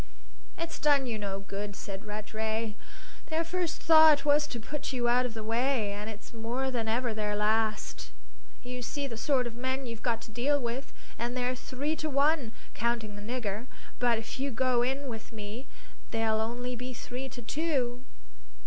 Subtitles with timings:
[0.57, 2.73] "It's done you no good," said Rattray.
[3.27, 6.87] "Their first thought was to put you out of the way, and it's more than
[6.87, 8.09] ever their last.
[8.63, 12.09] You see the sort of men you've got to deal with; and they're three to
[12.09, 13.67] one, counting the nigger;
[13.99, 15.67] but if you go in with me
[16.09, 18.03] they'll only be three to two."